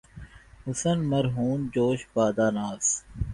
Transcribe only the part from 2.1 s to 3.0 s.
بادۂ ناز